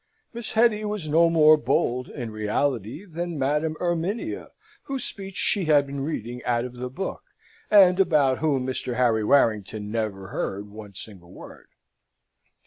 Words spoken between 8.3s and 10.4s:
whom Mr. Harry Warrington never